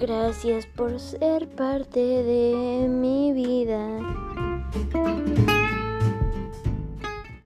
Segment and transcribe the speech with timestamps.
[0.00, 3.17] Gracias por ser parte de mi vida.